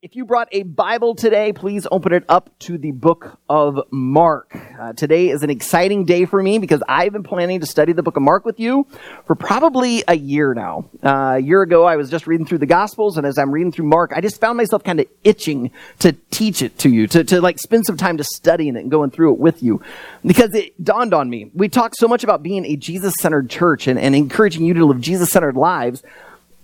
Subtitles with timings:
[0.00, 4.56] If you brought a Bible today, please open it up to the book of Mark.
[4.78, 8.04] Uh, today is an exciting day for me because I've been planning to study the
[8.04, 8.86] book of Mark with you
[9.26, 10.88] for probably a year now.
[11.02, 13.72] Uh, a year ago, I was just reading through the Gospels, and as I'm reading
[13.72, 17.24] through Mark, I just found myself kind of itching to teach it to you, to,
[17.24, 19.82] to like spend some time to studying it and going through it with you.
[20.24, 21.50] Because it dawned on me.
[21.54, 24.84] We talk so much about being a Jesus centered church and, and encouraging you to
[24.84, 26.04] live Jesus centered lives,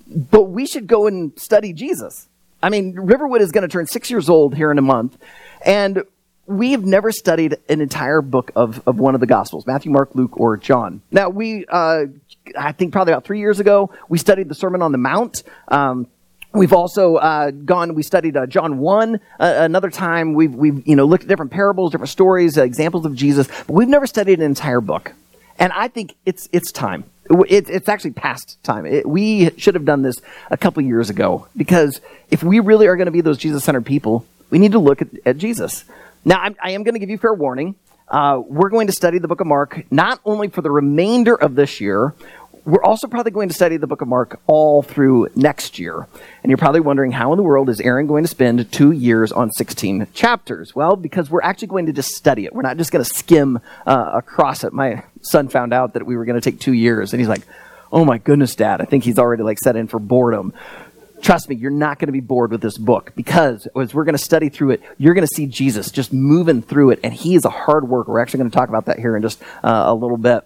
[0.06, 2.28] but we should go and study Jesus.
[2.64, 5.18] I mean, Riverwood is going to turn six years old here in a month,
[5.66, 6.02] and
[6.46, 10.40] we've never studied an entire book of, of one of the Gospels Matthew, Mark, Luke,
[10.40, 11.02] or John.
[11.10, 12.06] Now, we, uh,
[12.58, 15.42] I think probably about three years ago, we studied the Sermon on the Mount.
[15.68, 16.08] Um,
[16.54, 17.96] We've also uh, gone.
[17.96, 19.16] We studied uh, John one.
[19.40, 23.04] Uh, another time, we've we've you know looked at different parables, different stories, uh, examples
[23.04, 23.48] of Jesus.
[23.48, 25.14] But we've never studied an entire book,
[25.58, 27.10] and I think it's it's time.
[27.30, 28.86] It, it's actually past time.
[28.86, 30.16] It, we should have done this
[30.50, 32.00] a couple years ago because
[32.30, 35.02] if we really are going to be those Jesus centered people, we need to look
[35.02, 35.84] at, at Jesus.
[36.24, 37.74] Now, I'm, I am going to give you fair warning.
[38.08, 41.54] Uh, we're going to study the book of Mark not only for the remainder of
[41.54, 42.14] this year,
[42.64, 46.06] we're also probably going to study the book of Mark all through next year.
[46.42, 49.32] And you're probably wondering how in the world is Aaron going to spend two years
[49.32, 50.74] on 16 chapters?
[50.74, 52.54] Well, because we're actually going to just study it.
[52.54, 54.72] We're not just going to skim uh, across it.
[54.72, 57.42] My son found out that we were going to take two years, and he's like,
[57.92, 60.54] oh my goodness, dad, I think he's already like set in for boredom.
[61.20, 64.16] Trust me, you're not going to be bored with this book because as we're going
[64.16, 67.34] to study through it, you're going to see Jesus just moving through it, and he
[67.34, 68.12] is a hard worker.
[68.12, 70.44] We're actually going to talk about that here in just uh, a little bit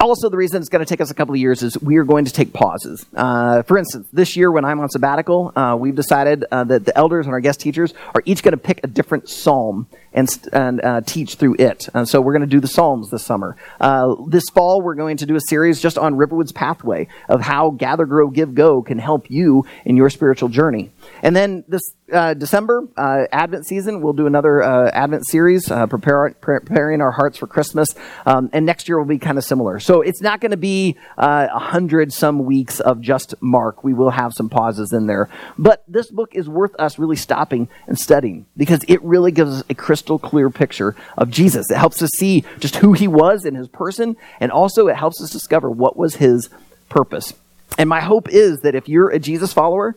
[0.00, 2.04] also, the reason it's going to take us a couple of years is we are
[2.04, 3.06] going to take pauses.
[3.14, 6.96] Uh, for instance, this year when I'm on sabbatical, uh, we've decided uh, that the
[6.98, 9.86] elders and our guest teachers are each going to pick a different psalm
[10.18, 11.88] and, and uh, teach through it.
[11.94, 13.56] And so we're going to do the Psalms this summer.
[13.80, 17.70] Uh, this fall, we're going to do a series just on Riverwood's pathway of how
[17.70, 20.90] Gather, Grow, Give, Go can help you in your spiritual journey.
[21.22, 25.86] And then this uh, December, uh, Advent season, we'll do another uh, Advent series, uh,
[25.86, 27.88] prepare, preparing our hearts for Christmas.
[28.24, 29.78] Um, and next year will be kind of similar.
[29.78, 33.84] So it's not going to be uh, a hundred some weeks of just Mark.
[33.84, 35.28] We will have some pauses in there.
[35.58, 39.64] But this book is worth us really stopping and studying because it really gives us
[39.68, 39.74] a
[40.08, 41.70] crystal clear picture of Jesus.
[41.70, 45.22] It helps us see just who he was in his person, and also it helps
[45.22, 46.48] us discover what was his
[46.88, 47.34] purpose.
[47.76, 49.96] And my hope is that if you're a Jesus follower,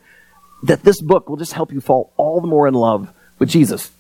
[0.64, 3.92] that this book will just help you fall all the more in love with Jesus.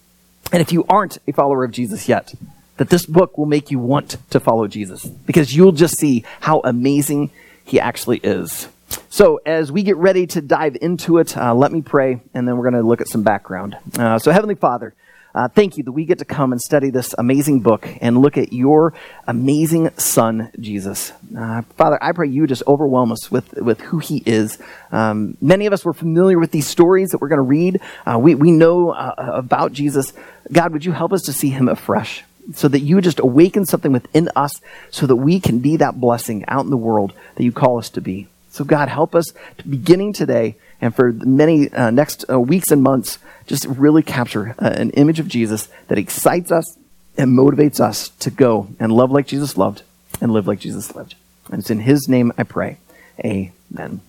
[0.51, 2.33] And if you aren't a follower of Jesus yet,
[2.75, 6.59] that this book will make you want to follow Jesus because you'll just see how
[6.65, 7.31] amazing
[7.63, 8.67] he actually is.
[9.09, 12.57] So, as we get ready to dive into it, uh, let me pray and then
[12.57, 13.77] we're going to look at some background.
[13.97, 14.93] Uh, so, Heavenly Father,
[15.33, 18.37] uh, thank you that we get to come and study this amazing book and look
[18.37, 18.93] at your
[19.27, 21.13] amazing son, Jesus.
[21.37, 24.57] Uh, Father, I pray you just overwhelm us with, with who he is.
[24.91, 27.79] Um, many of us were familiar with these stories that we're going to read.
[28.05, 30.13] Uh, we, we know uh, about Jesus.
[30.51, 32.23] God, would you help us to see him afresh?
[32.55, 34.51] So that you just awaken something within us
[34.89, 37.89] so that we can be that blessing out in the world that you call us
[37.91, 38.27] to be.
[38.49, 39.25] So, God, help us
[39.59, 44.55] to beginning today and for many uh, next uh, weeks and months, just really capture
[44.59, 46.77] uh, an image of Jesus that excites us
[47.17, 49.83] and motivates us to go and love like Jesus loved
[50.19, 51.15] and live like Jesus lived.
[51.51, 52.77] And it's in His name I pray.
[53.23, 54.01] Amen.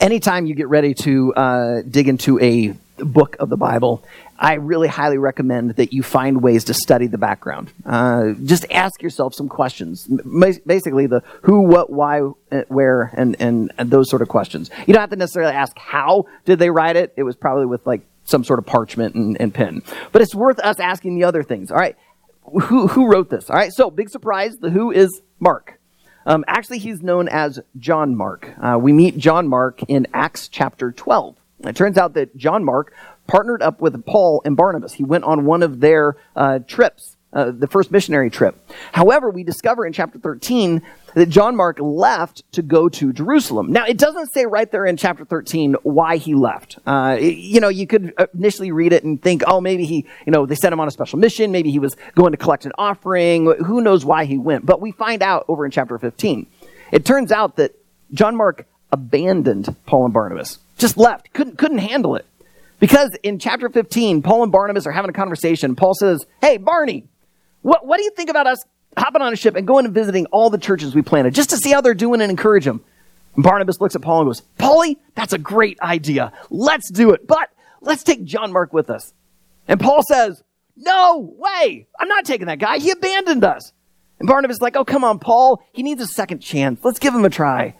[0.00, 2.74] Anytime you get ready to uh, dig into a
[3.04, 4.04] book of the Bible,
[4.38, 7.72] I really highly recommend that you find ways to study the background.
[7.84, 10.08] Uh, just ask yourself some questions.
[10.66, 12.20] Basically, the who, what, why,
[12.52, 14.70] uh, where, and, and, and those sort of questions.
[14.86, 17.12] You don't have to necessarily ask how did they write it.
[17.16, 19.82] It was probably with like some sort of parchment and, and pen.
[20.12, 21.70] But it's worth us asking the other things.
[21.70, 21.96] All right,
[22.44, 23.50] who, who wrote this?
[23.50, 24.56] All right, so big surprise.
[24.58, 25.78] The who is Mark.
[26.26, 28.52] Um, actually, he's known as John Mark.
[28.60, 31.36] Uh, we meet John Mark in Acts chapter 12.
[31.64, 32.94] It turns out that John Mark
[33.26, 34.94] partnered up with Paul and Barnabas.
[34.94, 38.56] He went on one of their uh, trips, uh, the first missionary trip.
[38.92, 40.82] However, we discover in chapter 13
[41.14, 43.72] that John Mark left to go to Jerusalem.
[43.72, 46.78] Now, it doesn't say right there in chapter 13 why he left.
[46.86, 50.46] Uh, you know, you could initially read it and think, oh, maybe he, you know,
[50.46, 51.52] they sent him on a special mission.
[51.52, 53.52] Maybe he was going to collect an offering.
[53.64, 54.64] Who knows why he went?
[54.64, 56.46] But we find out over in chapter 15.
[56.90, 57.76] It turns out that
[58.12, 62.26] John Mark abandoned Paul and Barnabas, just left, couldn't, couldn't handle it.
[62.80, 65.76] Because in chapter 15, Paul and Barnabas are having a conversation.
[65.76, 67.04] Paul says, Hey, Barney,
[67.62, 68.58] what, what do you think about us
[68.96, 71.56] hopping on a ship and going and visiting all the churches we planted just to
[71.58, 72.82] see how they're doing and encourage them?
[73.34, 76.32] And Barnabas looks at Paul and goes, Paulie, that's a great idea.
[76.48, 77.26] Let's do it.
[77.26, 77.50] But
[77.82, 79.12] let's take John Mark with us.
[79.68, 80.42] And Paul says,
[80.76, 81.86] No way.
[81.98, 82.78] I'm not taking that guy.
[82.78, 83.72] He abandoned us.
[84.18, 85.62] And Barnabas is like, Oh, come on, Paul.
[85.72, 86.80] He needs a second chance.
[86.82, 87.76] Let's give him a try.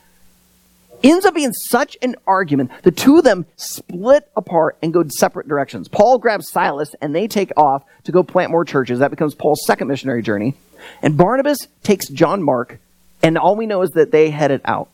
[1.02, 2.70] Ends up being such an argument.
[2.82, 5.88] The two of them split apart and go separate directions.
[5.88, 8.98] Paul grabs Silas and they take off to go plant more churches.
[8.98, 10.54] That becomes Paul's second missionary journey.
[11.02, 12.78] And Barnabas takes John Mark,
[13.22, 14.88] and all we know is that they headed out.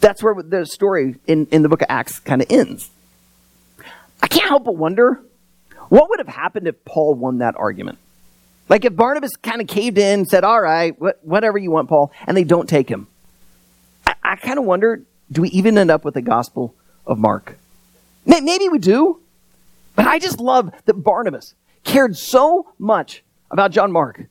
[0.00, 2.90] That's where the story in, in the book of Acts kind of ends.
[4.22, 5.20] I can't help but wonder
[5.88, 7.98] what would have happened if Paul won that argument?
[8.68, 12.12] Like if Barnabas kind of caved in, said, All right, wh- whatever you want, Paul,
[12.26, 13.06] and they don't take him.
[14.36, 16.74] I, kind of wonder do we even end up with the Gospel
[17.06, 17.56] of Mark?
[18.24, 19.20] Maybe we do,
[19.94, 21.54] but I just love that Barnabas
[21.84, 24.18] cared so much about John Mark.
[24.18, 24.28] And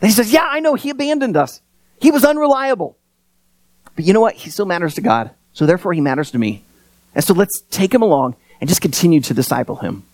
[0.00, 1.60] he says, Yeah, I know he abandoned us,
[2.00, 2.96] he was unreliable.
[3.96, 4.34] But you know what?
[4.34, 5.30] He still matters to God.
[5.52, 6.62] So therefore, he matters to me.
[7.16, 10.04] And so let's take him along and just continue to disciple him.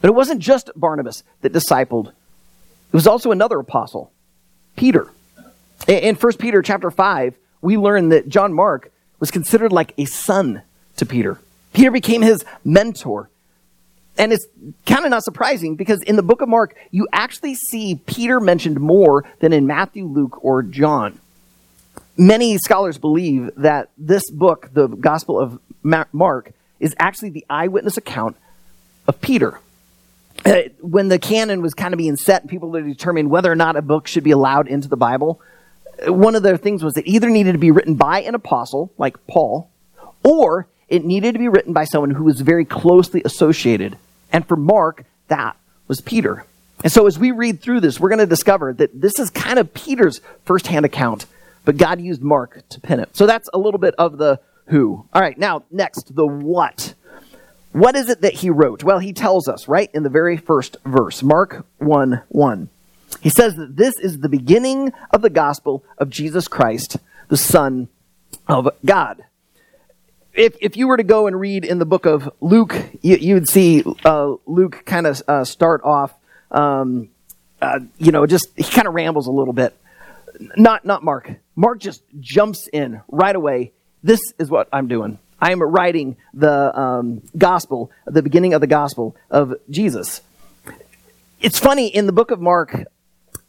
[0.00, 2.08] But it wasn't just Barnabas that discipled.
[2.08, 4.10] It was also another apostle,
[4.74, 5.08] Peter.
[5.86, 10.62] In 1 Peter chapter 5, we learn that John Mark was considered like a son
[10.96, 11.38] to Peter.
[11.72, 13.28] Peter became his mentor.
[14.18, 14.46] And it's
[14.86, 18.80] kind of not surprising because in the book of Mark, you actually see Peter mentioned
[18.80, 21.18] more than in Matthew, Luke, or John.
[22.16, 28.36] Many scholars believe that this book, the Gospel of Mark, is actually the eyewitness account
[29.06, 29.60] of Peter.
[30.44, 33.76] Uh, when the canon was kind of being set people were determining whether or not
[33.76, 35.40] a book should be allowed into the Bible,
[36.06, 39.26] one of the things was it either needed to be written by an apostle, like
[39.26, 39.70] Paul,
[40.22, 43.96] or it needed to be written by someone who was very closely associated.
[44.32, 45.56] And for Mark, that
[45.88, 46.44] was Peter.
[46.82, 49.58] And so as we read through this, we're going to discover that this is kind
[49.58, 51.26] of Peter's firsthand account,
[51.64, 53.16] but God used Mark to pen it.
[53.16, 55.04] So that's a little bit of the who.
[55.12, 56.94] All right, now next, the what.
[57.72, 58.82] What is it that he wrote?
[58.82, 62.68] Well, he tells us right in the very first verse, Mark 1 1.
[63.20, 66.96] He says that this is the beginning of the gospel of Jesus Christ,
[67.28, 67.88] the Son
[68.48, 69.24] of God.
[70.32, 73.48] If, if you were to go and read in the book of Luke, you, would
[73.48, 76.14] see uh, Luke kind of uh, start off,
[76.50, 77.10] um,
[77.60, 79.76] uh, you know, just he kind of rambles a little bit.
[80.56, 81.30] Not not Mark.
[81.56, 83.72] Mark just jumps in right away.
[84.02, 85.18] This is what I'm doing.
[85.40, 90.22] I am writing the um, gospel, the beginning of the gospel of Jesus.
[91.40, 92.84] It's funny, in the book of Mark,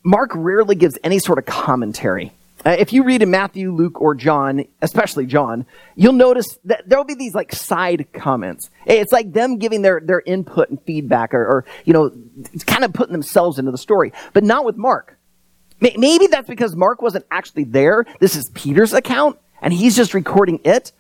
[0.03, 2.31] Mark rarely gives any sort of commentary.
[2.63, 5.65] Uh, if you read in Matthew, Luke, or John, especially John,
[5.95, 8.69] you'll notice that there'll be these like side comments.
[8.85, 12.11] It's like them giving their, their input and feedback or, or, you know,
[12.67, 15.17] kind of putting themselves into the story, but not with Mark.
[15.79, 18.05] Maybe that's because Mark wasn't actually there.
[18.19, 20.91] This is Peter's account, and he's just recording it.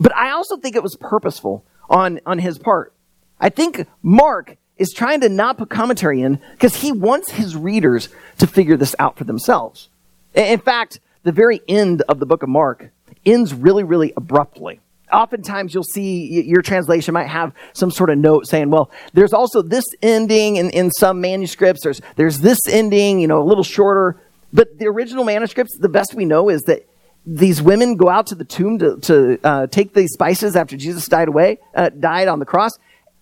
[0.00, 2.94] But I also think it was purposeful on, on his part.
[3.38, 8.08] I think Mark is trying to not put commentary in because he wants his readers
[8.38, 9.88] to figure this out for themselves.
[10.34, 12.90] In fact, the very end of the book of Mark
[13.24, 14.80] ends really, really abruptly.
[15.12, 19.62] Oftentimes, you'll see your translation might have some sort of note saying, well, there's also
[19.62, 21.84] this ending in, in some manuscripts.
[21.84, 24.18] There's, there's this ending, you know, a little shorter.
[24.52, 26.88] But the original manuscripts, the best we know is that
[27.24, 31.06] these women go out to the tomb to, to uh, take these spices after Jesus
[31.06, 32.72] died away, uh, died on the cross,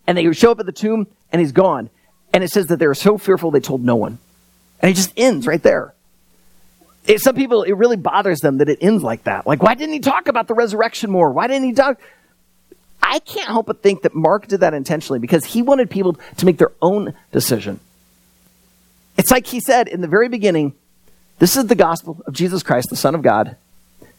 [0.06, 1.90] and they show up at the tomb and he's gone.
[2.32, 4.18] And it says that they were so fearful they told no one.
[4.80, 5.94] And it just ends right there.
[7.06, 9.46] It, some people, it really bothers them that it ends like that.
[9.46, 11.30] Like, why didn't he talk about the resurrection more?
[11.32, 12.00] Why didn't he talk?
[13.02, 16.46] I can't help but think that Mark did that intentionally because he wanted people to
[16.46, 17.80] make their own decision.
[19.16, 20.74] It's like he said in the very beginning
[21.38, 23.56] this is the gospel of Jesus Christ, the Son of God,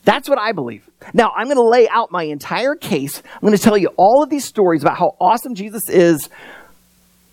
[0.04, 0.90] that's what I believe.
[1.14, 3.22] Now, I'm going to lay out my entire case.
[3.36, 6.30] I'm going to tell you all of these stories about how awesome Jesus is,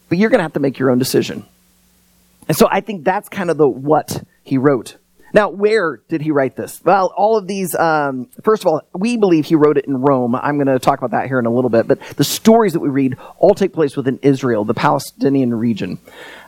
[0.08, 1.44] but you're going to have to make your own decision.
[2.48, 4.96] And so I think that's kind of the what he wrote.
[5.34, 6.80] Now, where did he write this?
[6.82, 10.34] Well, all of these, um, first of all, we believe he wrote it in Rome.
[10.34, 11.86] I'm going to talk about that here in a little bit.
[11.86, 15.98] But the stories that we read all take place within Israel, the Palestinian region.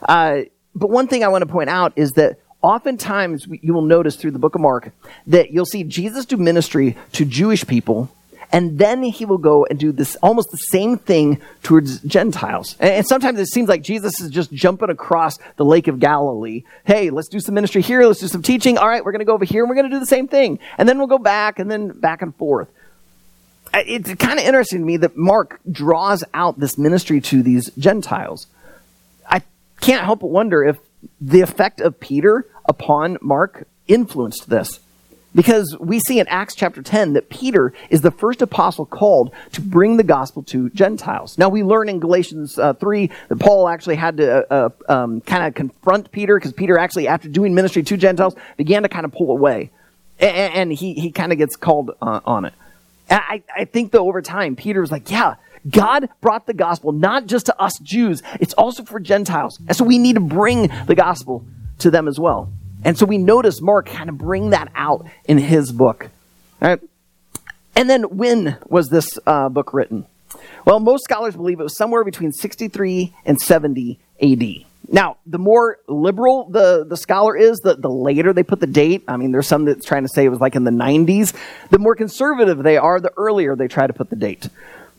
[0.01, 0.41] Uh,
[0.73, 4.31] but one thing I want to point out is that oftentimes you will notice through
[4.31, 4.91] the book of Mark
[5.27, 8.09] that you'll see Jesus do ministry to Jewish people,
[8.51, 12.75] and then he will go and do this almost the same thing towards Gentiles.
[12.79, 16.63] And sometimes it seems like Jesus is just jumping across the Lake of Galilee.
[16.83, 18.77] Hey, let's do some ministry here, let's do some teaching.
[18.77, 20.27] All right, we're going to go over here and we're going to do the same
[20.27, 20.59] thing.
[20.77, 22.69] And then we'll go back and then back and forth.
[23.73, 28.47] It's kind of interesting to me that Mark draws out this ministry to these Gentiles.
[29.29, 29.43] I
[29.79, 30.77] can't help but wonder if
[31.21, 34.81] the effect of Peter upon Mark influenced this.
[35.33, 39.61] Because we see in Acts chapter 10 that Peter is the first apostle called to
[39.61, 41.37] bring the gospel to Gentiles.
[41.37, 45.21] Now, we learn in Galatians uh, 3 that Paul actually had to uh, uh, um,
[45.21, 49.05] kind of confront Peter because Peter actually, after doing ministry to Gentiles, began to kind
[49.05, 49.71] of pull away.
[50.19, 52.53] And, and he, he kind of gets called uh, on it.
[53.09, 55.35] I, I think though over time, Peter was like, yeah,
[55.69, 59.59] God brought the gospel not just to us Jews, it's also for Gentiles.
[59.67, 61.45] And so we need to bring the gospel
[61.79, 62.51] to them as well.
[62.83, 66.09] And so we notice Mark kind of bring that out in his book.
[66.61, 66.79] All right.
[67.75, 70.05] And then when was this uh, book written?
[70.65, 74.65] Well, most scholars believe it was somewhere between 63 and 70 AD.
[74.91, 79.03] Now, the more liberal the, the scholar is, the, the later they put the date.
[79.07, 81.33] I mean, there's some that's trying to say it was like in the 90s.
[81.69, 84.49] The more conservative they are, the earlier they try to put the date.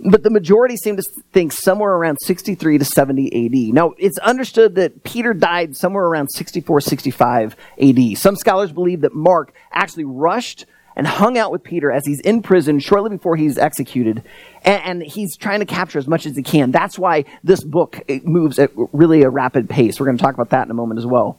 [0.04, 3.75] But the majority seem to think somewhere around 63 to 70 AD.
[3.75, 8.18] Now, it's understood that Peter died somewhere around 64, 65 AD.
[8.18, 10.66] Some scholars believe that Mark actually rushed
[10.97, 14.23] and hung out with Peter as he's in prison shortly before he's executed.
[14.64, 16.71] And, and, he's trying to capture as much as he can.
[16.71, 19.99] That's why this book moves at really a rapid pace.
[19.99, 21.38] We're going to talk about that in a moment as well.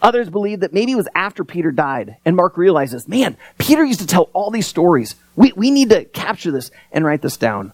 [0.00, 4.00] Others believe that maybe it was after Peter died, and Mark realizes, man, Peter used
[4.00, 5.16] to tell all these stories.
[5.34, 7.72] We, we need to capture this and write this down.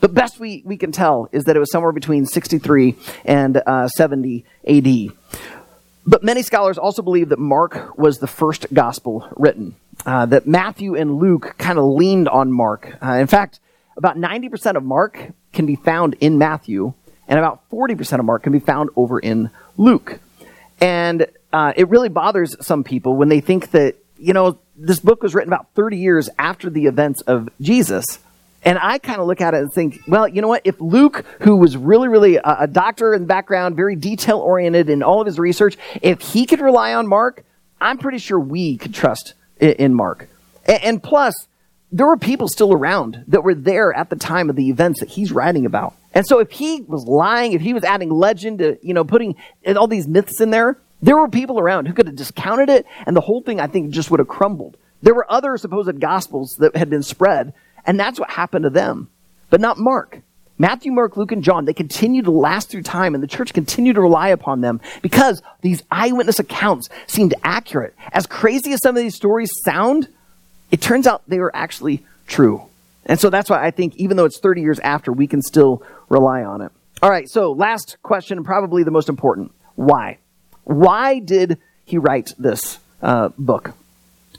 [0.00, 3.86] The best we, we can tell is that it was somewhere between 63 and uh,
[3.88, 5.12] 70 AD.
[6.06, 9.76] But many scholars also believe that Mark was the first gospel written,
[10.06, 12.96] uh, that Matthew and Luke kind of leaned on Mark.
[13.02, 13.60] Uh, in fact,
[13.96, 16.94] about 90% of Mark can be found in Matthew,
[17.28, 20.18] and about 40% of Mark can be found over in Luke.
[20.80, 25.22] And uh, it really bothers some people when they think that, you know, this book
[25.22, 28.18] was written about 30 years after the events of Jesus
[28.62, 30.62] and I kind of look at it and think, well, you know what?
[30.64, 34.90] If Luke, who was really, really a, a doctor in the background, very detail oriented
[34.90, 37.44] in all of his research, if he could rely on Mark,
[37.80, 40.28] I'm pretty sure we could trust in, in Mark.
[40.66, 41.34] And, and plus,
[41.92, 45.08] there were people still around that were there at the time of the events that
[45.08, 45.94] he's writing about.
[46.12, 49.36] And so if he was lying, if he was adding legend to, you know, putting
[49.76, 53.16] all these myths in there, there were people around who could have discounted it, and
[53.16, 54.76] the whole thing, I think, just would have crumbled.
[55.02, 57.54] There were other supposed gospels that had been spread
[57.90, 59.08] and that's what happened to them.
[59.50, 60.20] But not Mark.
[60.58, 63.94] Matthew, Mark, Luke, and John, they continue to last through time, and the church continued
[63.94, 67.96] to rely upon them because these eyewitness accounts seemed accurate.
[68.12, 70.06] As crazy as some of these stories sound,
[70.70, 72.62] it turns out they were actually true.
[73.06, 75.82] And so that's why I think, even though it's 30 years after, we can still
[76.08, 76.70] rely on it.
[77.02, 79.50] All right, so last question, probably the most important.
[79.74, 80.18] Why?
[80.62, 83.72] Why did he write this uh, book?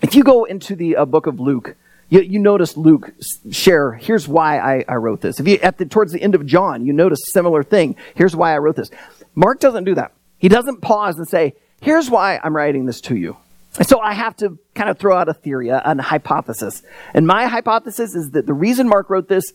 [0.01, 1.75] If you go into the uh, book of Luke,
[2.11, 3.13] you, you notice Luke
[3.49, 5.39] share, here's why I, I wrote this.
[5.39, 7.95] If you, at the, towards the end of John, you notice similar thing.
[8.15, 8.91] Here's why I wrote this.
[9.33, 10.11] Mark doesn't do that.
[10.37, 13.37] He doesn't pause and say, here's why I'm writing this to you.
[13.83, 16.83] So I have to kind of throw out a theory, a, a hypothesis.
[17.13, 19.53] And my hypothesis is that the reason Mark wrote this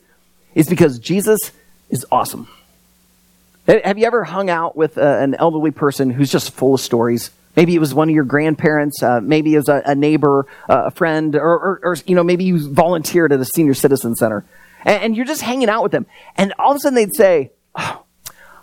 [0.55, 1.53] is because Jesus
[1.91, 2.49] is awesome.
[3.67, 7.31] Have you ever hung out with uh, an elderly person who's just full of stories?
[7.57, 9.03] Maybe it was one of your grandparents.
[9.03, 12.23] Uh, maybe it was a, a neighbor, uh, a friend, or, or, or, you know,
[12.23, 14.45] maybe you volunteered at a senior citizen center,
[14.85, 16.05] and, and, you're just hanging out with them.
[16.37, 18.03] And all of a sudden they'd say, oh,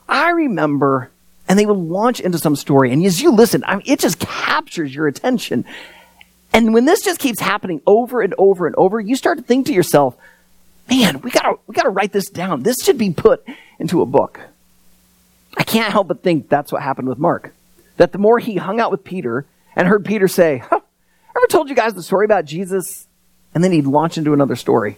[0.07, 1.09] "I remember,"
[1.49, 2.93] and they would launch into some story.
[2.93, 5.65] And as you listen, I mean, it just captures your attention.
[6.53, 9.65] And when this just keeps happening over and over and over, you start to think
[9.67, 10.15] to yourself,
[10.87, 12.61] "Man, we gotta we gotta write this down.
[12.61, 13.43] This should be put
[13.79, 14.39] into a book."
[15.57, 17.53] I can't help but think that's what happened with Mark
[17.97, 19.45] that the more he hung out with Peter
[19.75, 20.79] and heard Peter say, huh,
[21.35, 23.07] ever told you guys the story about Jesus?
[23.53, 24.97] And then he'd launch into another story.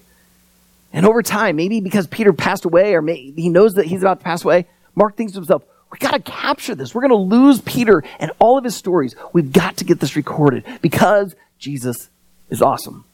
[0.93, 4.19] And over time, maybe because Peter passed away or maybe he knows that he's about
[4.19, 6.95] to pass away, Mark thinks to himself, we got to capture this.
[6.95, 9.15] We're going to lose Peter and all of his stories.
[9.33, 12.09] We've got to get this recorded because Jesus
[12.49, 13.05] is awesome.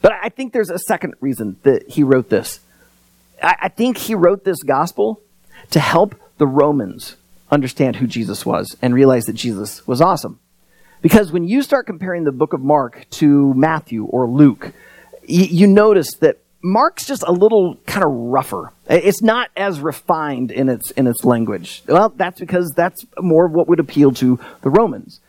[0.00, 2.60] But I think there's a second reason that he wrote this.
[3.40, 5.20] I think he wrote this gospel
[5.70, 7.16] to help the Romans
[7.52, 10.40] understand who Jesus was and realize that Jesus was awesome.
[11.02, 14.72] Because when you start comparing the book of Mark to Matthew or Luke,
[15.24, 18.72] you, you notice that Mark's just a little kind of rougher.
[18.88, 21.82] It's not as refined in its in its language.
[21.88, 25.20] Well, that's because that's more of what would appeal to the Romans.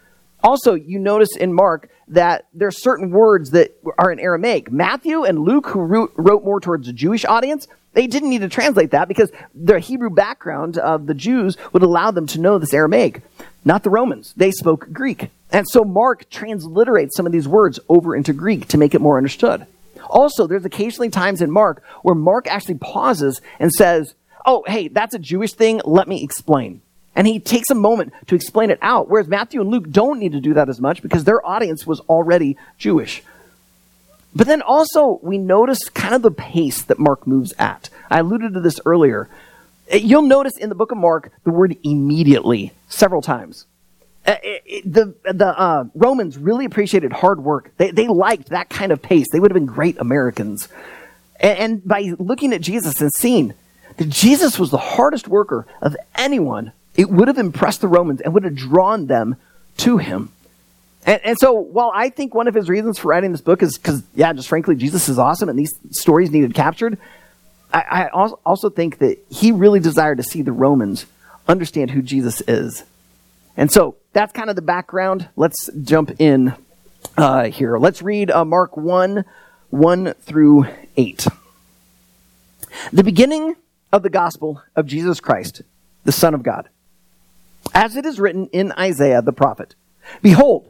[0.43, 4.71] Also, you notice in Mark that there are certain words that are in Aramaic.
[4.71, 8.91] Matthew and Luke, who wrote more towards a Jewish audience, they didn't need to translate
[8.91, 13.21] that because the Hebrew background of the Jews would allow them to know this Aramaic.
[13.65, 14.33] Not the Romans.
[14.35, 15.29] They spoke Greek.
[15.51, 19.17] And so Mark transliterates some of these words over into Greek to make it more
[19.17, 19.65] understood.
[20.09, 25.15] Also, there's occasionally times in Mark where Mark actually pauses and says, Oh, hey, that's
[25.15, 25.79] a Jewish thing.
[25.85, 26.81] Let me explain.
[27.15, 30.31] And he takes a moment to explain it out, whereas Matthew and Luke don't need
[30.31, 33.23] to do that as much because their audience was already Jewish.
[34.35, 37.89] But then also, we notice kind of the pace that Mark moves at.
[38.09, 39.29] I alluded to this earlier.
[39.91, 43.65] You'll notice in the book of Mark the word immediately several times.
[44.25, 44.35] Uh,
[44.85, 47.71] the the uh, Romans really appreciated hard work.
[47.77, 49.27] They, they liked that kind of pace.
[49.31, 50.69] They would have been great Americans.
[51.39, 53.53] And, and by looking at Jesus and seeing
[53.97, 58.33] that Jesus was the hardest worker of anyone, it would have impressed the Romans and
[58.33, 59.35] would have drawn them
[59.77, 60.31] to him.
[61.05, 63.77] And, and so, while I think one of his reasons for writing this book is
[63.77, 66.97] because, yeah, just frankly, Jesus is awesome and these stories needed captured,
[67.73, 71.05] I, I also think that he really desired to see the Romans
[71.47, 72.83] understand who Jesus is.
[73.57, 75.27] And so, that's kind of the background.
[75.35, 76.55] Let's jump in
[77.17, 77.77] uh, here.
[77.77, 79.25] Let's read uh, Mark 1
[79.69, 81.27] 1 through 8.
[82.91, 83.55] The beginning
[83.91, 85.61] of the gospel of Jesus Christ,
[86.03, 86.69] the Son of God.
[87.73, 89.75] As it is written in Isaiah the prophet
[90.21, 90.69] Behold,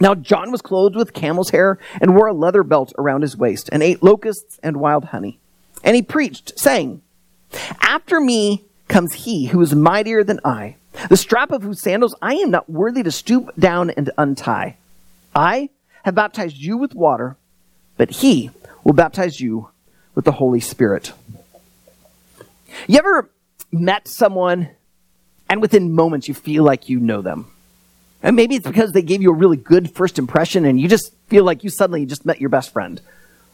[0.00, 3.68] Now John was clothed with camel's hair and wore a leather belt around his waist
[3.72, 5.38] and ate locusts and wild honey.
[5.82, 7.02] And he preached, saying,
[7.80, 10.76] After me comes he who is mightier than I,
[11.08, 14.76] the strap of whose sandals I am not worthy to stoop down and untie.
[15.34, 15.70] I
[16.04, 17.36] have baptized you with water,
[17.96, 18.50] but he
[18.84, 19.68] will baptize you
[20.14, 21.12] with the Holy Spirit.
[22.86, 23.30] You ever
[23.70, 24.70] met someone
[25.48, 27.50] and within moments you feel like you know them?
[28.22, 31.12] And maybe it's because they gave you a really good first impression and you just
[31.28, 33.00] feel like you suddenly just met your best friend.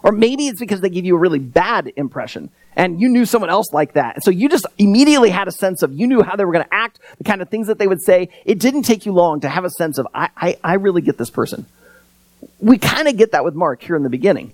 [0.03, 3.51] Or maybe it's because they gave you a really bad impression and you knew someone
[3.51, 4.23] else like that.
[4.25, 6.75] So you just immediately had a sense of, you knew how they were going to
[6.75, 8.29] act, the kind of things that they would say.
[8.45, 11.19] It didn't take you long to have a sense of, I, I, I really get
[11.19, 11.67] this person.
[12.61, 14.53] We kind of get that with Mark here in the beginning.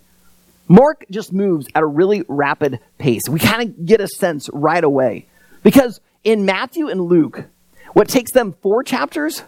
[0.69, 3.23] Mark just moves at a really rapid pace.
[3.29, 5.27] We kind of get a sense right away.
[5.65, 7.45] Because in Matthew and Luke,
[7.93, 9.43] what takes them four chapters,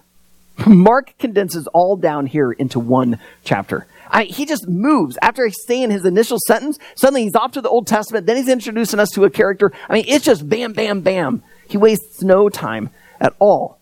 [0.66, 3.86] Mark condenses all down here into one chapter.
[4.08, 5.18] I, he just moves.
[5.22, 8.26] After saying his initial sentence, suddenly he's off to the Old Testament.
[8.26, 9.72] Then he's introducing us to a character.
[9.88, 11.42] I mean, it's just bam, bam, bam.
[11.68, 13.78] He wastes no time at all.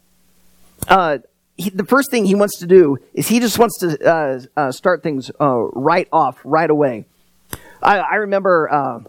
[0.86, 1.18] Uh,
[1.56, 4.72] he, the first thing he wants to do is he just wants to uh, uh,
[4.72, 7.06] start things uh, right off, right away.
[7.82, 9.00] I, I remember uh,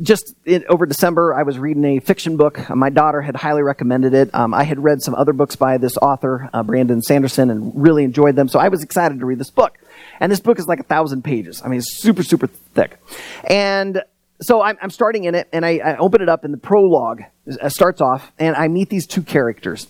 [0.00, 2.58] just in, over December, I was reading a fiction book.
[2.70, 4.34] My daughter had highly recommended it.
[4.34, 8.04] Um, I had read some other books by this author, uh, Brandon Sanderson, and really
[8.04, 8.48] enjoyed them.
[8.48, 9.78] So I was excited to read this book.
[10.18, 11.62] And this book is like a thousand pages.
[11.64, 12.98] I mean, it's super, super thick.
[13.44, 14.02] And
[14.40, 17.22] so I'm, I'm starting in it, and I, I, open it up, and the prologue
[17.68, 19.86] starts off, and I meet these two characters.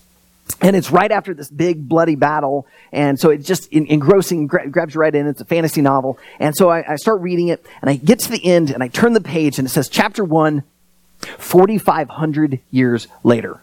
[0.61, 4.95] And it's right after this big bloody battle, and so it just engrossing, gra- grabs
[4.95, 5.27] you right in.
[5.27, 8.31] It's a fantasy novel, and so I, I start reading it, and I get to
[8.31, 10.63] the end, and I turn the page, and it says chapter one,
[11.37, 13.59] 4,500 years later.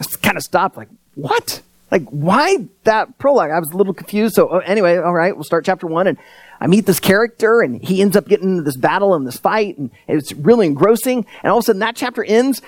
[0.00, 1.62] I kind of stopped, like, what?
[1.90, 3.50] Like, why that prologue?
[3.50, 4.34] I was a little confused.
[4.34, 6.06] So, uh, anyway, all right, we'll start chapter one.
[6.06, 6.18] And
[6.60, 9.78] I meet this character, and he ends up getting into this battle and this fight,
[9.78, 11.26] and it's really engrossing.
[11.42, 12.60] And all of a sudden, that chapter ends,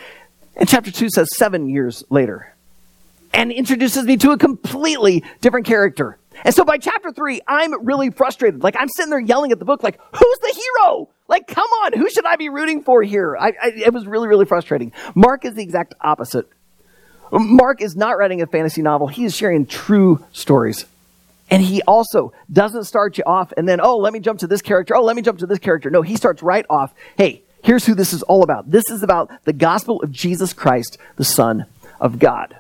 [0.56, 2.54] and chapter two says seven years later,
[3.32, 6.18] and introduces me to a completely different character.
[6.44, 8.62] And so by chapter three, I'm really frustrated.
[8.62, 11.08] Like, I'm sitting there yelling at the book, like, who's the hero?
[11.26, 13.36] Like, come on, who should I be rooting for here?
[13.36, 14.92] I, I, it was really, really frustrating.
[15.14, 16.48] Mark is the exact opposite.
[17.32, 19.08] Mark is not writing a fantasy novel.
[19.08, 20.86] He is sharing true stories.
[21.50, 24.62] And he also doesn't start you off and then, oh, let me jump to this
[24.62, 24.94] character.
[24.94, 25.90] Oh, let me jump to this character.
[25.90, 26.94] No, he starts right off.
[27.16, 28.70] Hey, here's who this is all about.
[28.70, 31.66] This is about the gospel of Jesus Christ, the Son
[32.00, 32.58] of God.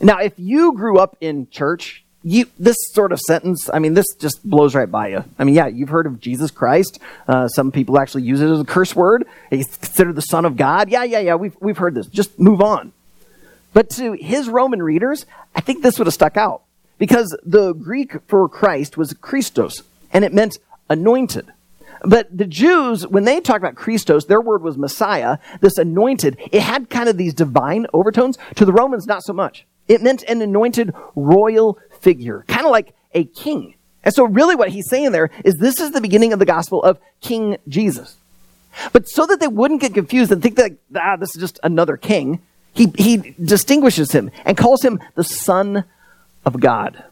[0.00, 4.06] Now, if you grew up in church, you, this sort of sentence, I mean, this
[4.18, 5.24] just blows right by you.
[5.38, 6.98] I mean, yeah, you've heard of Jesus Christ.
[7.26, 9.24] Uh, some people actually use it as a curse word.
[9.50, 10.90] He's considered the Son of God.
[10.90, 12.06] Yeah, yeah, yeah, we've, we've heard this.
[12.06, 12.92] Just move on.
[13.72, 16.62] But to his Roman readers, I think this would have stuck out
[16.98, 19.82] because the Greek for Christ was Christos,
[20.12, 20.58] and it meant
[20.88, 21.52] anointed.
[22.04, 26.38] But the Jews, when they talk about Christos, their word was Messiah, this anointed.
[26.52, 28.38] It had kind of these divine overtones.
[28.56, 29.66] To the Romans, not so much.
[29.88, 33.74] It meant an anointed royal figure, kind of like a king.
[34.04, 36.82] And so, really, what he's saying there is this is the beginning of the gospel
[36.82, 38.16] of King Jesus.
[38.92, 41.96] But so that they wouldn't get confused and think that, ah, this is just another
[41.96, 42.40] king,
[42.72, 45.84] he, he distinguishes him and calls him the Son
[46.44, 47.02] of God.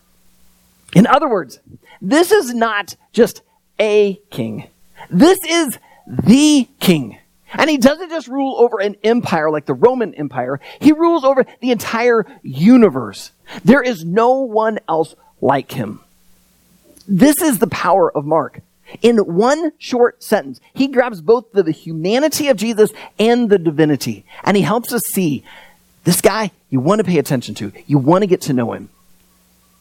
[0.94, 1.58] In other words,
[2.00, 3.42] this is not just
[3.80, 4.68] a king.
[5.10, 7.18] This is the king.
[7.56, 11.44] And he doesn't just rule over an empire like the Roman Empire, he rules over
[11.60, 13.32] the entire universe.
[13.64, 16.00] There is no one else like him.
[17.08, 18.60] This is the power of Mark.
[19.02, 24.56] In one short sentence, he grabs both the humanity of Jesus and the divinity, and
[24.56, 25.44] he helps us see
[26.04, 27.72] this guy you want to pay attention to.
[27.86, 28.88] You want to get to know him.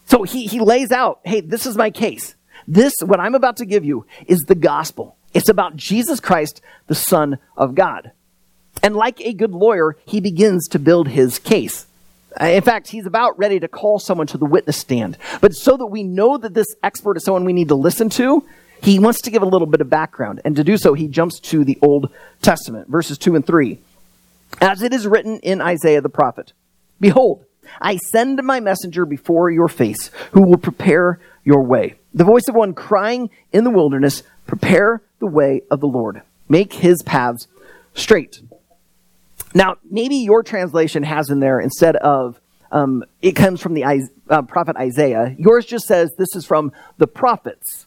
[0.06, 2.34] So he, he lays out, hey, this is my case.
[2.68, 5.15] This, what I'm about to give you, is the gospel.
[5.34, 8.12] It's about Jesus Christ, the Son of God.
[8.82, 11.86] And like a good lawyer, he begins to build his case.
[12.40, 15.16] Uh, in fact, he's about ready to call someone to the witness stand.
[15.40, 18.44] But so that we know that this expert is someone we need to listen to,
[18.82, 20.40] he wants to give a little bit of background.
[20.44, 22.12] And to do so, he jumps to the Old
[22.42, 23.78] Testament, verses 2 and 3.
[24.60, 26.52] As it is written in Isaiah the prophet
[27.00, 27.44] Behold,
[27.80, 31.96] I send my messenger before your face, who will prepare your way.
[32.14, 36.74] The voice of one crying in the wilderness, Prepare the way of the Lord, make
[36.74, 37.46] his paths
[37.94, 38.40] straight.
[39.54, 42.40] Now, maybe your translation has in there instead of
[42.72, 43.84] um, it comes from the
[44.28, 45.34] uh, prophet Isaiah.
[45.38, 47.86] Yours just says this is from the prophets.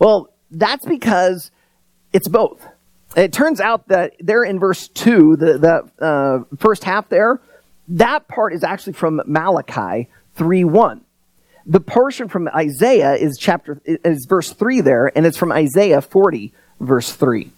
[0.00, 1.50] Well, that's because
[2.12, 2.66] it's both.
[3.16, 7.40] It turns out that there in verse 2, the, the uh, first half there,
[7.88, 11.00] that part is actually from Malachi 3 1.
[11.68, 16.52] The portion from Isaiah is chapter is verse 3 there, and it's from Isaiah 40,
[16.80, 17.50] verse 3.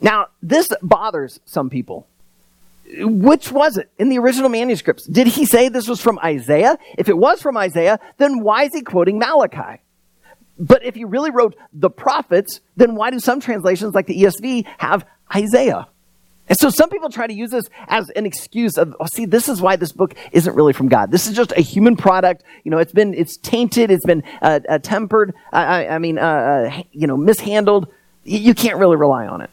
[0.00, 2.06] Now, this bothers some people.
[2.98, 5.06] Which was it in the original manuscripts?
[5.06, 6.76] Did he say this was from Isaiah?
[6.98, 9.80] If it was from Isaiah, then why is he quoting Malachi?
[10.58, 14.66] But if he really wrote the prophets, then why do some translations like the ESV
[14.78, 15.88] have Isaiah?
[16.46, 19.48] And so some people try to use this as an excuse of, oh, see, this
[19.48, 21.10] is why this book isn't really from God.
[21.10, 22.44] This is just a human product.
[22.64, 26.22] You know, it's been, it's tainted, it's been uh, uh, tempered, I, I mean, uh,
[26.22, 27.88] uh you know, mishandled.
[28.24, 29.50] You can't really rely on it.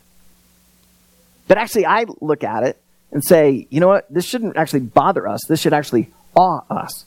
[1.48, 2.82] But actually, I look at it
[3.12, 4.12] and say, you know what?
[4.12, 5.42] This shouldn't actually bother us.
[5.48, 7.06] This should actually awe us.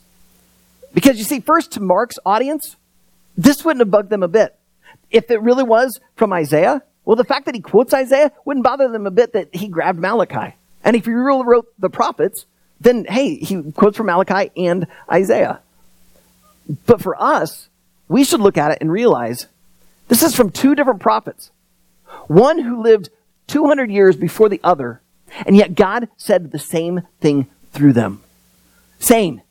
[0.93, 2.75] Because you see, first to Mark's audience,
[3.37, 4.55] this wouldn't have bugged them a bit.
[5.11, 8.87] If it really was from Isaiah, well, the fact that he quotes Isaiah wouldn't bother
[8.87, 10.55] them a bit that he grabbed Malachi.
[10.83, 12.45] And if he really wrote the prophets,
[12.79, 15.59] then hey, he quotes from Malachi and Isaiah.
[16.85, 17.69] But for us,
[18.07, 19.47] we should look at it and realize
[20.07, 21.51] this is from two different prophets.
[22.27, 23.09] One who lived
[23.47, 25.01] 200 years before the other,
[25.45, 28.21] and yet God said the same thing through them.
[28.99, 29.41] Saying,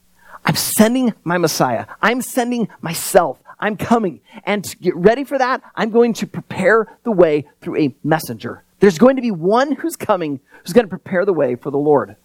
[0.44, 1.86] I'm sending my Messiah.
[2.02, 3.38] I'm sending myself.
[3.58, 4.20] I'm coming.
[4.44, 8.62] And to get ready for that, I'm going to prepare the way through a messenger.
[8.80, 11.78] There's going to be one who's coming who's going to prepare the way for the
[11.78, 12.16] Lord.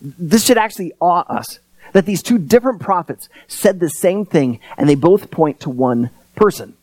[0.00, 1.58] This should actually awe us
[1.92, 6.10] that these two different prophets said the same thing and they both point to one
[6.36, 6.74] person.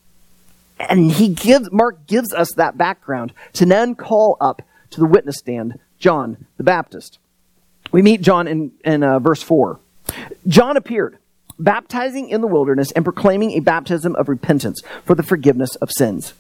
[0.80, 4.62] And he gives, Mark gives us that background to then call up
[4.92, 7.20] to the witness stand John the Baptist.
[7.92, 9.80] We meet John in, in uh, verse 4.
[10.48, 11.18] John appeared
[11.58, 16.34] baptizing in the wilderness and proclaiming a baptism of repentance for the forgiveness of sins.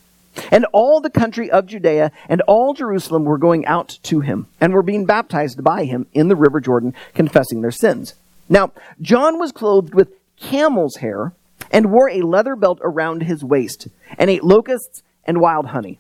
[0.52, 4.74] And all the country of Judea and all Jerusalem were going out to him and
[4.74, 8.16] were being baptized by him in the river Jordan, confessing their sins.
[8.50, 8.72] Now,
[9.02, 11.32] John was clothed with camel's hair
[11.76, 16.00] and wore a leather belt around his waist and ate locusts and wild honey.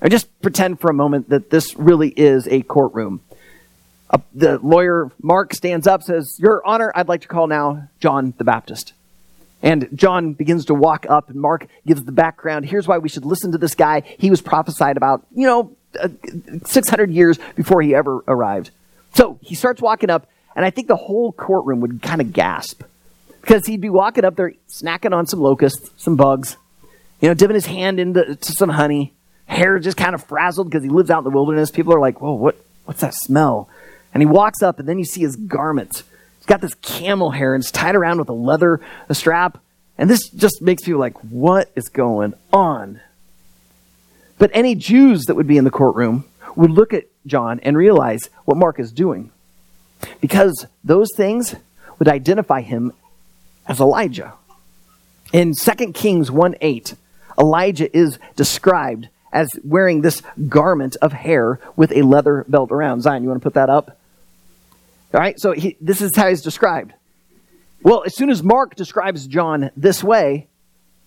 [0.00, 3.20] I just pretend for a moment that this really is a courtroom
[4.10, 8.34] uh, the lawyer Mark stands up, says, Your Honor, I'd like to call now John
[8.38, 8.92] the Baptist.
[9.62, 12.66] And John begins to walk up, and Mark gives the background.
[12.66, 14.02] Here's why we should listen to this guy.
[14.18, 16.08] He was prophesied about, you know, uh,
[16.64, 18.70] 600 years before he ever arrived.
[19.14, 22.82] So he starts walking up, and I think the whole courtroom would kind of gasp
[23.46, 26.56] because he'd be walking up there, snacking on some locusts, some bugs,
[27.20, 29.14] you know, dipping his hand into some honey,
[29.46, 31.70] hair just kind of frazzled because he lives out in the wilderness.
[31.70, 32.56] People are like, Whoa, what,
[32.86, 33.68] what's that smell?
[34.12, 36.02] And he walks up, and then you see his garments.
[36.38, 39.58] He's got this camel hair, and it's tied around with a leather a strap.
[39.96, 43.00] And this just makes people like, what is going on?
[44.38, 46.24] But any Jews that would be in the courtroom
[46.56, 49.30] would look at John and realize what Mark is doing.
[50.20, 51.54] Because those things
[51.98, 52.92] would identify him
[53.68, 54.34] as Elijah.
[55.32, 56.94] In 2 Kings 1 8,
[57.38, 63.02] Elijah is described as wearing this garment of hair with a leather belt around.
[63.02, 63.98] Zion, you want to put that up?
[65.12, 66.92] All right, so he, this is how he's described.
[67.82, 70.48] Well, as soon as Mark describes John this way,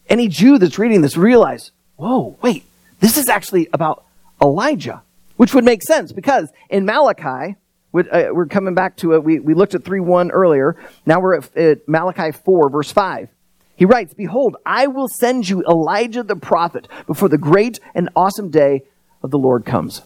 [0.07, 2.63] any Jew that's reading this realize, whoa, wait,
[2.99, 4.05] this is actually about
[4.41, 5.01] Elijah,
[5.37, 7.55] which would make sense because in Malachi,
[7.93, 9.23] Uh, we're coming back to it.
[9.23, 10.75] We, we looked at 3 1 earlier.
[11.05, 13.29] Now we're at, Malachi 4, verse 5.
[13.75, 18.49] He writes, Behold, I will send you Elijah the prophet before the great and awesome
[18.49, 18.83] day
[19.23, 20.01] of the Lord comes.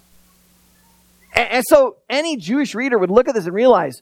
[1.36, 4.02] And so any Jewish reader would look at this and realize,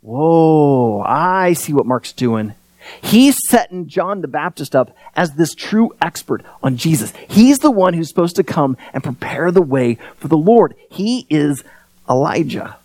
[0.00, 2.54] whoa, I see what Mark's doing.
[3.00, 7.12] He's setting John the Baptist up as this true expert on Jesus.
[7.28, 10.74] He's the one who's supposed to come and prepare the way for the Lord.
[10.90, 11.62] He is
[12.10, 12.76] Elijah.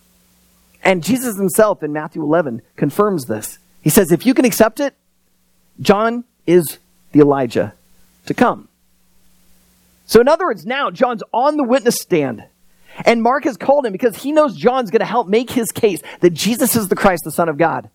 [0.88, 3.58] And Jesus himself in Matthew 11 confirms this.
[3.82, 4.94] He says, if you can accept it,
[5.78, 6.78] John is
[7.12, 7.74] the Elijah
[8.24, 8.68] to come.
[10.06, 12.42] So, in other words, now John's on the witness stand.
[13.04, 16.00] And Mark has called him because he knows John's going to help make his case
[16.20, 17.90] that Jesus is the Christ, the Son of God.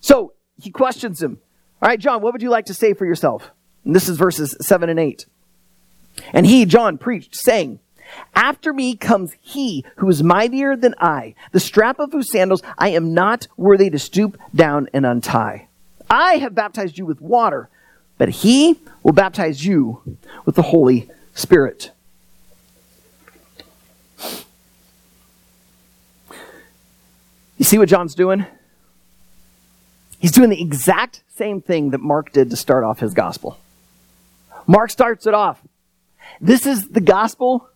[0.00, 1.36] So he questions him.
[1.82, 3.50] All right, John, what would you like to say for yourself?
[3.84, 5.26] And this is verses 7 and 8.
[6.32, 7.80] And he, John, preached, saying,
[8.34, 12.90] After me comes he who is mightier than I, the strap of whose sandals I
[12.90, 15.68] am not worthy to stoop down and untie.
[16.10, 17.68] I have baptized you with water,
[18.18, 20.02] but he will baptize you
[20.44, 21.90] with the Holy Spirit.
[27.56, 28.46] You see what John's doing?
[30.18, 33.58] He's doing the exact same thing that Mark did to start off his gospel.
[34.66, 35.60] Mark starts it off.
[36.40, 37.68] This is the gospel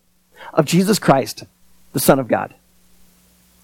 [0.53, 1.44] of Jesus Christ,
[1.92, 2.55] the Son of God.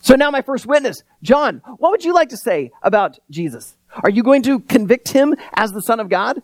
[0.00, 3.74] So now, my first witness, John, what would you like to say about Jesus?
[4.02, 6.42] Are you going to convict him as the Son of God?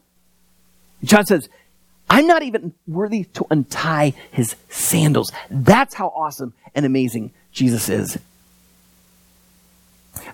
[1.04, 1.48] John says,
[2.08, 5.30] I'm not even worthy to untie his sandals.
[5.50, 8.18] That's how awesome and amazing Jesus is.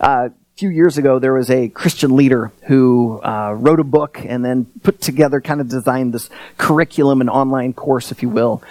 [0.00, 4.42] Uh, few years ago, there was a Christian leader who uh, wrote a book and
[4.42, 8.62] then put together, kind of designed this curriculum and online course, if you will,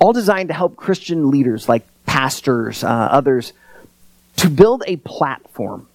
[0.00, 3.52] all designed to help Christian leaders like pastors, uh, others,
[4.36, 5.86] to build a platform.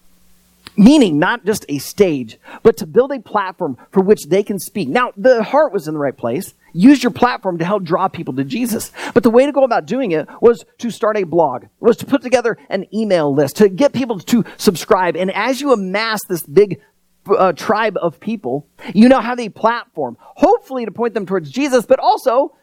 [0.78, 4.88] Meaning, not just a stage, but to build a platform for which they can speak.
[4.88, 6.52] Now, the heart was in the right place.
[6.74, 8.92] Use your platform to help draw people to Jesus.
[9.14, 12.06] But the way to go about doing it was to start a blog, was to
[12.06, 15.16] put together an email list, to get people to subscribe.
[15.16, 16.82] And as you amass this big
[17.26, 21.86] uh, tribe of people, you now have a platform, hopefully to point them towards Jesus,
[21.86, 22.54] but also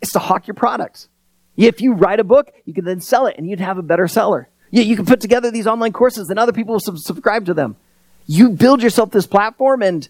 [0.00, 1.08] it's to hawk your products.
[1.56, 4.06] If you write a book, you can then sell it and you'd have a better
[4.06, 4.48] seller.
[4.70, 7.54] You, you can put together these online courses and other people will sub- subscribe to
[7.54, 7.76] them.
[8.26, 10.08] You build yourself this platform and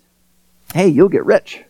[0.74, 1.64] hey, you'll get rich.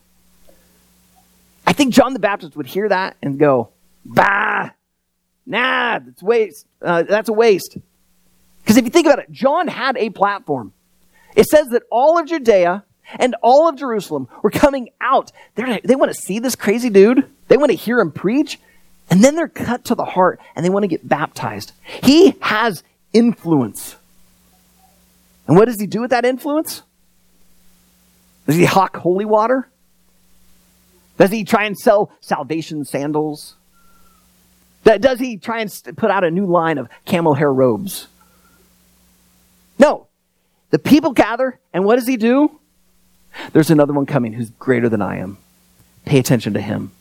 [1.67, 3.69] I think John the Baptist would hear that and go,
[4.05, 4.71] bah,
[5.47, 6.67] nah, that's waste.
[6.81, 7.77] Uh, that's a waste.
[8.63, 10.73] Because if you think about it, John had a platform.
[11.37, 12.85] It says that all of Judea
[13.17, 15.31] and all of Jerusalem were coming out.
[15.55, 17.31] They're, they want to see this crazy dude.
[17.49, 18.59] They want to hear him preach.
[19.11, 21.73] And then they're cut to the heart and they want to get baptized.
[21.83, 22.83] He has
[23.13, 23.97] influence.
[25.47, 26.83] And what does he do with that influence?
[28.47, 29.69] Does he hawk holy water?
[31.17, 33.55] Does he try and sell salvation sandals?
[34.85, 38.09] Does he try and put out a new line of camel hair robes?
[39.79, 40.07] No.
[40.71, 42.61] The people gather, and what does he do?
[43.53, 45.39] There's another one coming who's greater than I am.
[46.05, 46.93] Pay attention to him.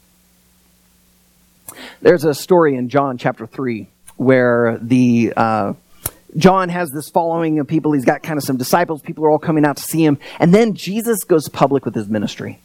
[2.01, 5.73] There's a story in John chapter 3 where the uh,
[6.35, 7.93] John has this following of people.
[7.93, 9.01] He's got kind of some disciples.
[9.01, 10.19] People are all coming out to see him.
[10.39, 12.59] And then Jesus goes public with his ministry.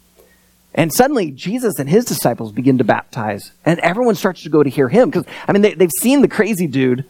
[0.75, 4.71] And suddenly, Jesus and his disciples begin to baptize, and everyone starts to go to
[4.71, 7.05] hear him because, I mean, they, they've seen the crazy dude,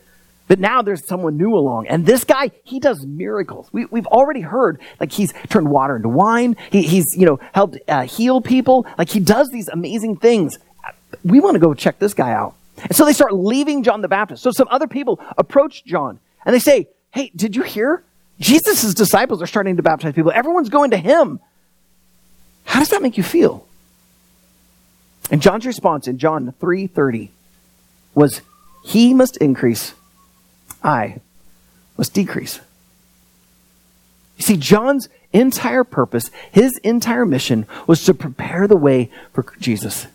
[0.49, 1.87] but now there's someone new along.
[1.87, 3.69] And this guy, he does miracles.
[3.73, 7.79] We, we've already heard, like, he's turned water into wine, he, he's, you know, helped
[7.87, 8.85] uh, heal people.
[8.99, 10.59] Like, he does these amazing things.
[11.25, 12.55] We want to go check this guy out.
[12.79, 14.43] And so they start leaving John the Baptist.
[14.43, 18.03] So some other people approach John, and they say, Hey, did you hear?
[18.41, 20.33] Jesus' disciples are starting to baptize people.
[20.35, 21.39] Everyone's going to him.
[22.65, 23.67] How does that make you feel?
[25.31, 27.31] And John's response in John 3:30
[28.15, 28.43] was
[28.85, 29.95] he must increase,
[30.83, 31.21] I
[31.97, 32.61] must decrease.
[34.37, 40.07] You see John's entire purpose, his entire mission was to prepare the way for Jesus.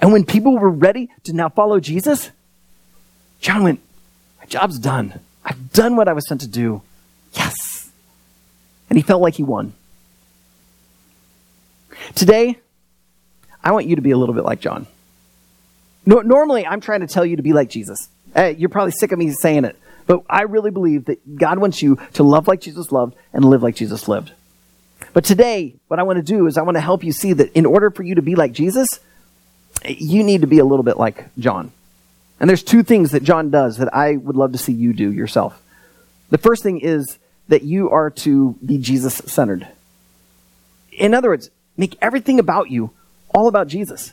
[0.00, 2.30] And when people were ready to now follow Jesus,
[3.40, 3.80] John went,
[4.38, 5.20] My job's done.
[5.44, 6.82] I've done what I was sent to do.
[7.32, 7.90] Yes.
[8.90, 9.74] And he felt like he won.
[12.14, 12.58] Today,
[13.62, 14.86] I want you to be a little bit like John.
[16.06, 18.08] No, normally, I'm trying to tell you to be like Jesus.
[18.34, 21.82] Hey, you're probably sick of me saying it, but I really believe that God wants
[21.82, 24.32] you to love like Jesus loved and live like Jesus lived.
[25.12, 27.52] But today, what I want to do is I want to help you see that
[27.52, 28.88] in order for you to be like Jesus,
[29.86, 31.72] you need to be a little bit like John.
[32.40, 35.12] And there's two things that John does that I would love to see you do
[35.12, 35.60] yourself.
[36.30, 39.66] The first thing is that you are to be Jesus centered.
[40.92, 42.90] In other words, Make everything about you
[43.32, 44.12] all about Jesus.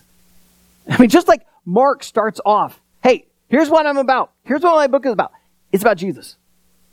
[0.87, 4.31] I mean, just like Mark starts off, hey, here's what I'm about.
[4.43, 5.31] Here's what my book is about.
[5.71, 6.37] It's about Jesus.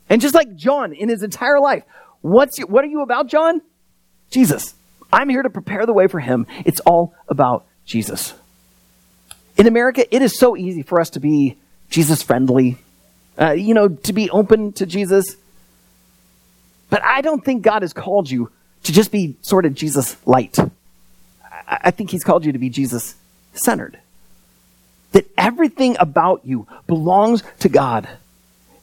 [0.09, 1.83] And just like John in his entire life,
[2.21, 3.61] what's what are you about, John?
[4.31, 4.73] Jesus.
[5.13, 6.47] I'm here to prepare the way for him.
[6.65, 8.33] It's all about Jesus.
[9.57, 11.57] In America, it is so easy for us to be
[11.89, 12.77] Jesus friendly,
[13.39, 15.35] uh, you know, to be open to Jesus.
[16.89, 18.51] But I don't think God has called you
[18.83, 20.57] to just be sort of Jesus light.
[20.57, 23.15] I, I think He's called you to be Jesus
[23.53, 23.99] centered.
[25.11, 28.09] That everything about you belongs to God.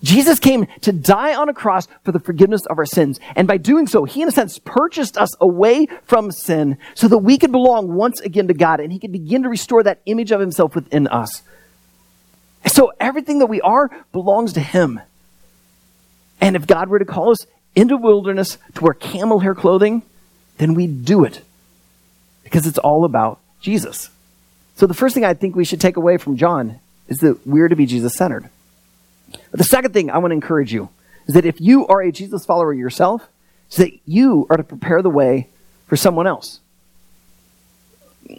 [0.03, 3.21] Jesus came to die on a cross for the forgiveness of our sins.
[3.37, 7.19] And by doing so, he, in a sense, purchased us away from sin so that
[7.19, 10.33] we could belong once again to God and he could begin to restore that image
[10.33, 11.43] of himself within us.
[12.67, 15.01] So everything that we are belongs to him.
[16.41, 20.03] And if God were to call us into wilderness to wear camel hair clothing,
[20.59, 21.43] then we'd do it
[22.43, 24.11] because it's all about Jesus.
[24.77, 27.69] So the first thing I think we should take away from John is that we're
[27.69, 28.49] to be Jesus centered.
[29.31, 30.88] But the second thing I want to encourage you
[31.27, 33.29] is that if you are a Jesus follower yourself,
[33.71, 35.49] is that you are to prepare the way
[35.87, 36.61] for someone else.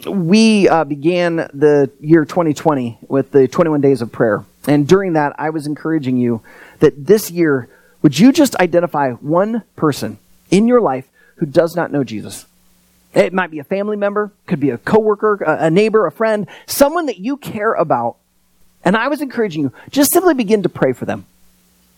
[0.06, 4.46] We uh, began the year 2020 with the 21 days of prayer.
[4.68, 6.42] And during that, I was encouraging you
[6.80, 7.68] that this year,
[8.02, 10.18] would you just identify one person
[10.50, 12.46] in your life who does not know Jesus?
[13.14, 17.08] It might be a family member, could be a coworker, a neighbor, a friend, someone
[17.08, 18.16] that you care about
[18.84, 21.26] and I was encouraging you, just simply begin to pray for them.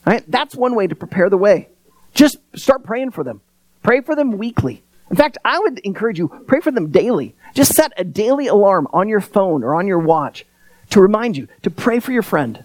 [0.05, 0.23] Right?
[0.27, 1.69] That's one way to prepare the way.
[2.13, 3.41] Just start praying for them.
[3.81, 4.83] Pray for them weekly.
[5.09, 7.35] In fact, I would encourage you, pray for them daily.
[7.53, 10.45] Just set a daily alarm on your phone or on your watch
[10.89, 12.63] to remind you to pray for your friend.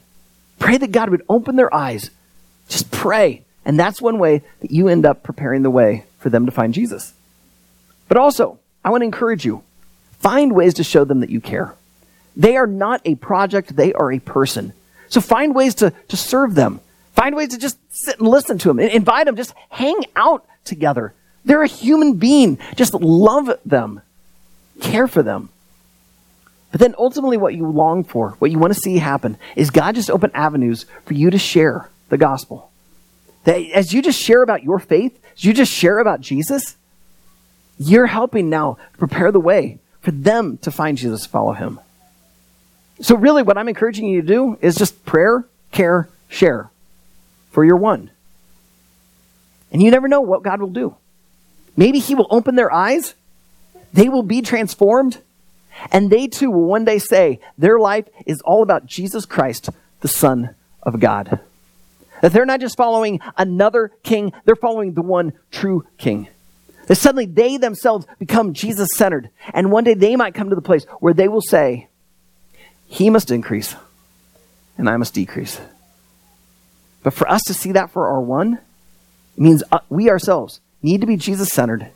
[0.59, 2.11] Pray that God would open their eyes.
[2.69, 3.45] Just pray.
[3.65, 6.75] And that's one way that you end up preparing the way for them to find
[6.75, 7.13] Jesus.
[8.09, 9.63] But also, I want to encourage you
[10.13, 11.75] find ways to show them that you care.
[12.39, 14.73] They are not a project, they are a person.
[15.09, 16.81] So find ways to, to serve them.
[17.13, 18.79] Find ways to just sit and listen to them.
[18.79, 19.35] Invite them.
[19.35, 21.15] Just hang out together.
[21.45, 22.59] They're a human being.
[22.77, 24.03] Just love them.
[24.81, 25.49] Care for them.
[26.71, 29.97] But then ultimately, what you long for, what you want to see happen, is God
[29.97, 32.71] just open avenues for you to share the gospel.
[33.45, 36.77] That as you just share about your faith, as you just share about Jesus,
[37.79, 41.81] you're helping now prepare the way for them to find Jesus, follow him.
[43.01, 46.71] So, really, what I'm encouraging you to do is just prayer, care, share
[47.51, 48.11] for your one.
[49.71, 50.97] And you never know what God will do.
[51.77, 53.15] Maybe He will open their eyes,
[53.93, 55.19] they will be transformed,
[55.93, 60.09] and they too will one day say their life is all about Jesus Christ, the
[60.09, 61.41] Son of God.
[62.21, 66.29] That they're not just following another king, they're following the one true king.
[66.87, 69.31] That suddenly they themselves become Jesus centered.
[69.53, 71.88] And one day they might come to the place where they will say,
[72.89, 73.77] he must increase,
[74.77, 75.61] and I must decrease.
[77.03, 78.59] But for us to see that for our one,
[79.37, 81.89] means uh, we ourselves need to be Jesus centered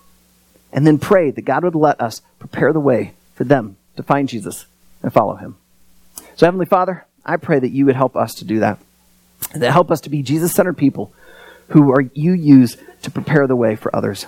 [0.72, 4.28] and then pray that God would let us prepare the way for them to find
[4.28, 4.66] Jesus
[5.02, 5.56] and follow him.
[6.36, 8.78] So, Heavenly Father, I pray that you would help us to do that,
[9.54, 11.12] that help us to be Jesus centered people
[11.68, 14.26] who are you use to prepare the way for others.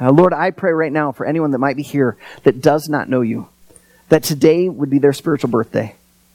[0.00, 3.08] Uh, Lord, I pray right now for anyone that might be here that does not
[3.08, 3.48] know you
[4.10, 5.94] that today would be their spiritual birthday.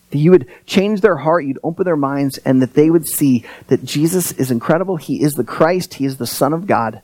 [0.09, 3.45] That you would change their heart, you'd open their minds, and that they would see
[3.67, 4.97] that Jesus is incredible.
[4.97, 7.01] He is the Christ, He is the Son of God.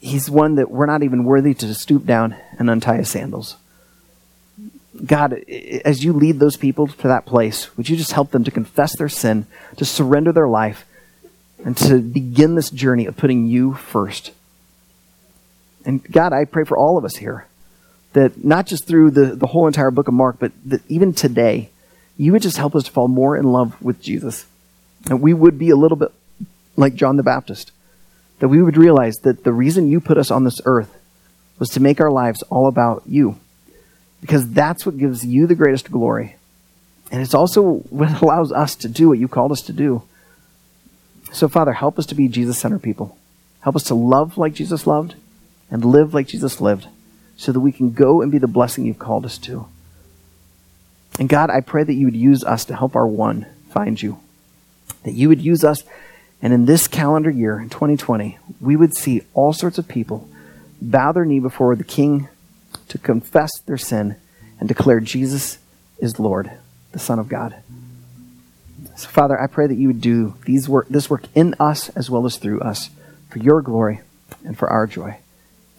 [0.00, 3.56] He's one that we're not even worthy to stoop down and untie his sandals.
[5.04, 5.32] God,
[5.84, 8.96] as you lead those people to that place, would you just help them to confess
[8.96, 10.84] their sin, to surrender their life,
[11.64, 14.32] and to begin this journey of putting you first?
[15.86, 17.46] And God, I pray for all of us here
[18.14, 21.70] that not just through the, the whole entire book of Mark, but that even today,
[22.16, 24.46] you would just help us to fall more in love with Jesus.
[25.10, 26.12] And we would be a little bit
[26.76, 27.72] like John the Baptist.
[28.38, 30.96] That we would realize that the reason you put us on this earth
[31.58, 33.38] was to make our lives all about you.
[34.20, 36.36] Because that's what gives you the greatest glory.
[37.10, 40.02] And it's also what allows us to do what you called us to do.
[41.32, 43.18] So, Father, help us to be Jesus centered people.
[43.60, 45.16] Help us to love like Jesus loved
[45.68, 46.86] and live like Jesus lived
[47.36, 49.66] so that we can go and be the blessing you've called us to.
[51.18, 54.18] And God, I pray that you would use us to help our one find you.
[55.04, 55.82] That you would use us,
[56.42, 60.28] and in this calendar year, in 2020, we would see all sorts of people
[60.80, 62.28] bow their knee before the King
[62.88, 64.16] to confess their sin
[64.58, 65.58] and declare Jesus
[65.98, 66.50] is Lord,
[66.92, 67.54] the Son of God.
[68.96, 72.10] So, Father, I pray that you would do these work, this work in us as
[72.10, 72.90] well as through us
[73.30, 74.00] for your glory
[74.44, 75.18] and for our joy.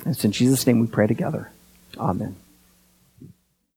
[0.05, 1.51] And it's in Jesus' name we pray together.
[1.97, 2.37] Amen.